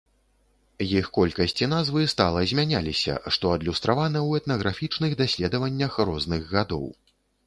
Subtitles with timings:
[0.99, 6.83] Іх колькасць і назвы стала змяняліся, што адлюстравана ў этнаграфічных даследаваннях розных гадоў.